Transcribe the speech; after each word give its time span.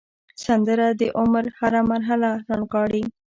سندره 0.43 0.87
د 0.99 1.01
عمر 1.19 1.45
هره 1.59 1.81
مرحله 1.91 2.29
رانغاړي 2.47 3.03